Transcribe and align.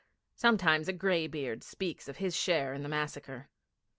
Sometimes 0.33 0.87
a 0.87 0.93
graybeard 0.93 1.61
speaks 1.63 2.07
of 2.07 2.17
his 2.17 2.35
share 2.35 2.73
in 2.73 2.81
the 2.81 2.89
massacre. 2.89 3.49